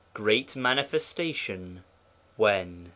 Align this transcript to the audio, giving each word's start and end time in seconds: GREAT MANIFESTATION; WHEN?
GREAT 0.15 0.55
MANIFESTATION; 0.55 1.83
WHEN? 2.35 2.89